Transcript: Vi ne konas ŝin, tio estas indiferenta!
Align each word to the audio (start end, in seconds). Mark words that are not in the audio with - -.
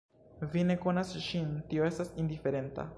Vi 0.53 0.63
ne 0.69 0.77
konas 0.85 1.13
ŝin, 1.27 1.55
tio 1.73 1.87
estas 1.93 2.13
indiferenta! 2.25 2.89